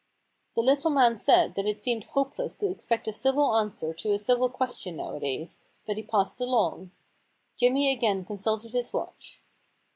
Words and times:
The 0.55 0.63
little 0.63 0.89
man 0.89 1.15
said 1.15 1.53
that 1.53 1.67
it 1.67 1.79
seemed 1.79 2.05
hopeless 2.05 2.57
to 2.57 2.71
expect 2.71 3.07
a 3.07 3.13
civil 3.13 3.55
answer 3.55 3.93
to 3.93 4.13
a 4.13 4.17
civil 4.17 4.49
question 4.49 4.95
nowadays, 4.95 5.61
but 5.85 5.95
he 5.95 6.01
passed 6.01 6.41
along. 6.41 6.89
Jimmy 7.55 7.91
again 7.93 8.25
consulted 8.25 8.71
his 8.73 8.93
watch. 8.93 9.43